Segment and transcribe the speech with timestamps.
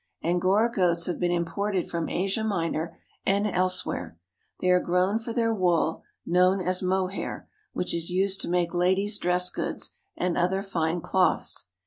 [0.23, 4.17] Angora goats have been imported from Asia Minor and elsewhere.
[4.59, 9.19] They are grown for their wool, known as mohair, which is used to make ladies'
[9.19, 11.67] dress goods and other fine cloths.